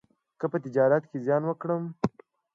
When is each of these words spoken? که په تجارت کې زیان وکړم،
که 0.39 0.45
په 0.51 0.57
تجارت 0.65 1.03
کې 1.09 1.17
زیان 1.25 1.43
وکړم، 1.45 1.83